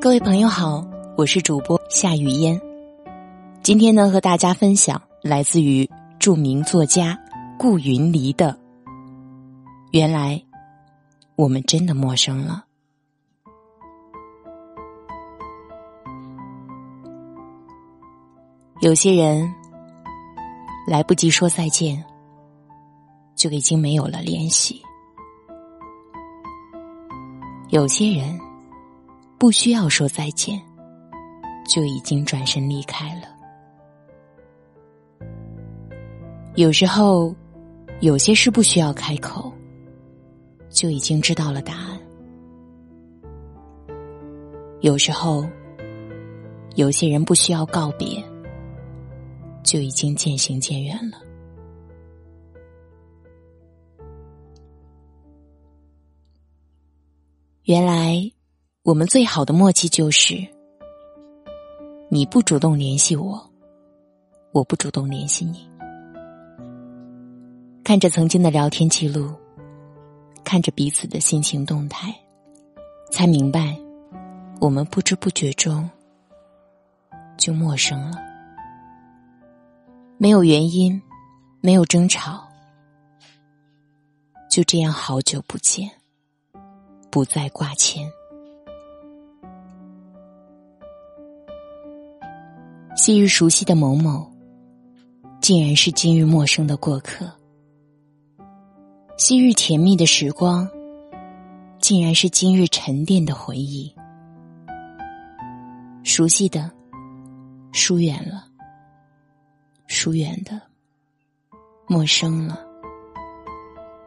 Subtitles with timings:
[0.00, 2.60] 各位朋友好，我是主播夏雨嫣。
[3.64, 5.90] 今天呢，和大家分享来自于
[6.20, 7.18] 著名作家
[7.58, 8.52] 顾云离的
[9.90, 10.40] 《原来
[11.34, 12.64] 我们真的陌生了》。
[18.80, 19.52] 有些人
[20.86, 22.04] 来不及说再见，
[23.34, 24.76] 就已经没有了联系；
[27.70, 28.38] 有些人
[29.38, 30.60] 不需要说再见，
[31.68, 33.28] 就已经转身离开了。
[36.56, 37.34] 有时候，
[38.00, 39.52] 有些事不需要开口，
[40.68, 41.98] 就已经知道了答案；
[44.80, 45.46] 有时候，
[46.74, 48.22] 有些人不需要告别。
[49.64, 51.18] 就已经渐行渐远了。
[57.64, 58.32] 原来，
[58.88, 60.34] 我们最好的默契就是：
[62.08, 63.38] 你不主动联系我，
[64.50, 65.68] 我不主动联系你。
[67.84, 69.30] 看着曾经的聊天记录，
[70.42, 72.18] 看着彼此的心情动态，
[73.10, 73.78] 才明白，
[74.58, 75.86] 我们不知不觉中
[77.36, 78.16] 就陌生了。
[80.16, 80.98] 没有原因，
[81.60, 82.42] 没有争吵，
[84.50, 85.90] 就这样好久不见，
[87.10, 88.10] 不再挂牵。
[93.08, 94.30] 昔日熟悉的某某，
[95.40, 97.24] 竟然是今日陌生的过客；
[99.16, 100.68] 昔日甜蜜的时光，
[101.80, 103.90] 竟然是今日沉淀的回忆。
[106.02, 106.70] 熟悉的，
[107.72, 108.44] 疏远了。
[109.86, 110.60] 疏远的，
[111.86, 112.58] 陌生了；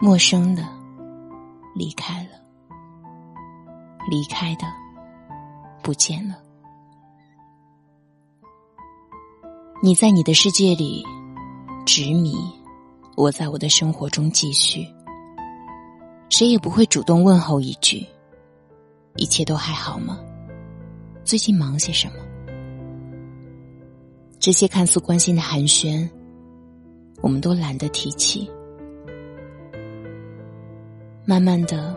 [0.00, 0.66] 陌生的，
[1.74, 2.30] 离开了；
[4.10, 4.64] 离开的，
[5.82, 6.45] 不见了。
[9.86, 11.06] 你在你的世界里
[11.84, 12.34] 执迷，
[13.14, 14.84] 我在我的生活中继续。
[16.28, 18.04] 谁也不会主动问候一句
[19.14, 20.18] ：“一切都还好吗？
[21.22, 22.14] 最近忙些什么？”
[24.40, 26.10] 这些看似关心的寒暄，
[27.22, 28.50] 我们都懒得提起。
[31.24, 31.96] 慢慢的，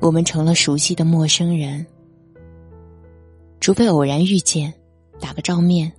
[0.00, 1.86] 我们成了熟悉的陌生人。
[3.60, 4.74] 除非偶然遇见，
[5.20, 5.92] 打个照面，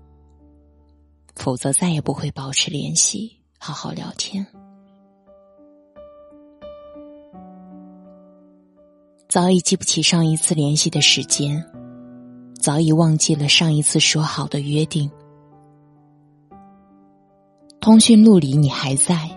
[1.38, 4.46] 否则再也不会保持联系，好好聊天。
[9.30, 11.64] 早已记不起上一次联系的时间，
[12.60, 15.10] 早已忘记了上一次说好的约定。
[17.80, 19.30] 通讯录里你还在，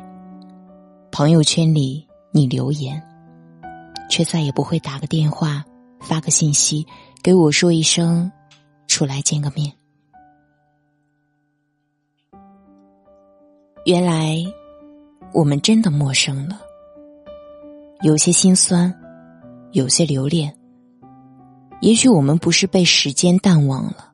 [1.12, 3.00] 朋友圈里你留言，
[4.08, 5.64] 却再也不会打个电话、
[6.00, 6.86] 发个信息
[7.22, 8.32] 给我说一声
[8.88, 9.72] “出来见个面”。
[13.86, 14.36] 原来
[15.32, 16.60] 我们真的陌生了，
[18.02, 18.94] 有些心酸，
[19.72, 20.54] 有些留恋。
[21.80, 24.12] 也许我们不是被时间淡忘了，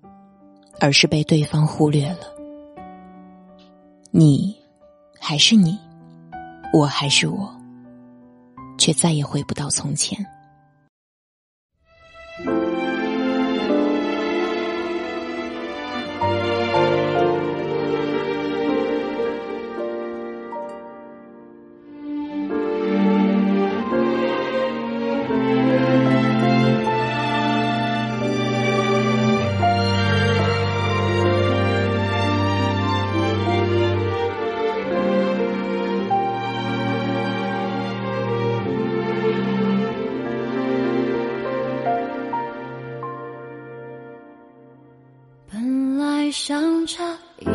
[0.78, 2.18] 而是被对方忽略了。
[4.12, 4.56] 你
[5.18, 5.76] 还是你，
[6.72, 7.52] 我还是我，
[8.78, 10.24] 却再也回不到从前。
[46.38, 46.98] 想着
[47.40, 47.48] 以后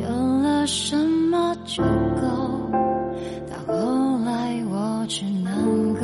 [0.00, 0.08] 有
[0.42, 2.26] 了什么就够，
[3.46, 6.00] 到后来我只能够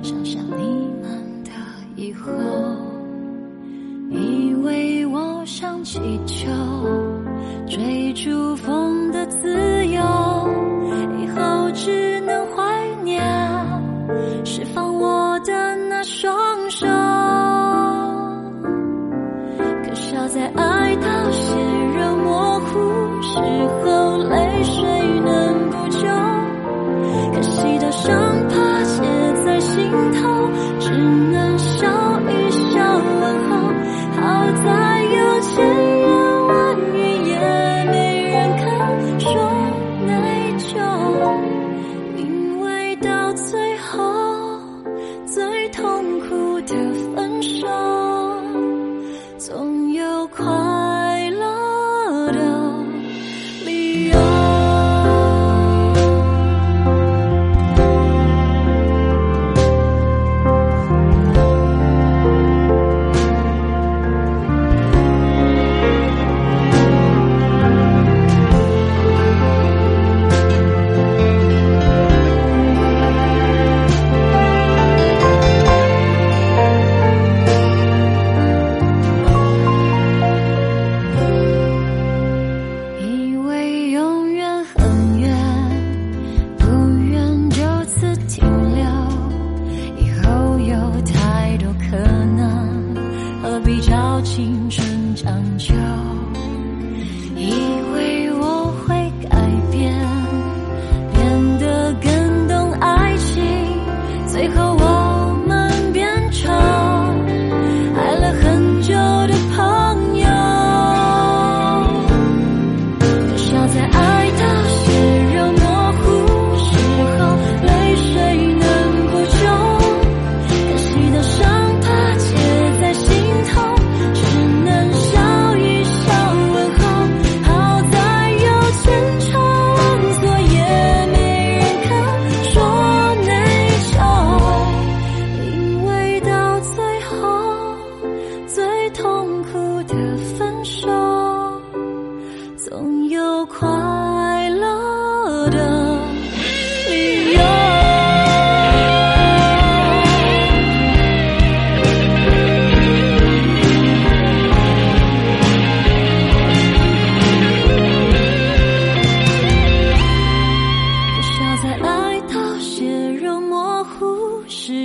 [0.00, 0.62] 想象你
[1.02, 1.50] 们的
[1.96, 2.30] 以后，
[4.08, 6.46] 以为我想祈求
[7.66, 9.77] 追逐风的自由，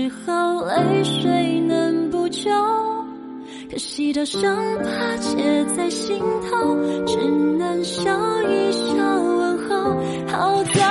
[0.03, 2.51] 只好，泪水能补救。
[3.71, 7.17] 可惜的伤疤结在心头，只
[7.57, 8.11] 能笑
[8.43, 9.95] 一笑问候。
[10.27, 10.82] 好在。